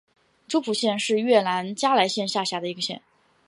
[0.47, 3.03] 诸蒲县是越南嘉莱省下辖的一个县。